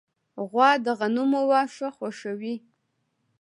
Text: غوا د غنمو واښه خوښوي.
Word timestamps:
غوا 0.49 0.69
د 0.85 0.87
غنمو 0.99 1.41
واښه 1.49 1.89
خوښوي. 1.97 2.55